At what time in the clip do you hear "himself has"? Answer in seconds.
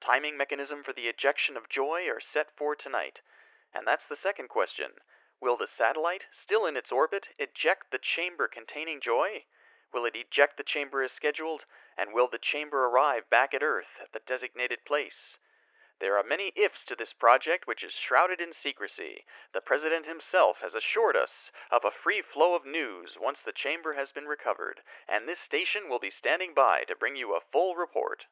20.04-20.74